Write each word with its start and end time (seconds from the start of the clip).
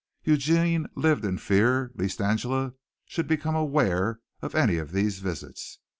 Eugene 0.23 0.87
lived 0.95 1.23
in 1.23 1.37
fear 1.37 1.91
lest 1.93 2.19
Angela 2.19 2.73
should 3.05 3.27
become 3.27 3.53
aware 3.55 4.19
of 4.41 4.55
any 4.55 4.77
of 4.77 4.93
these 4.93 5.19
visits. 5.19 5.77